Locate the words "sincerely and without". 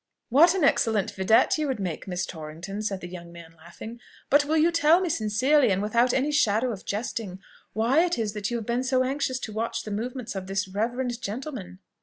5.09-6.11